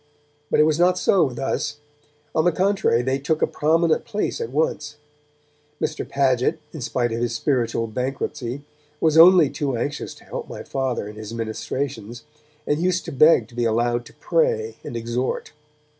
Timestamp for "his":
7.21-7.35, 11.17-11.35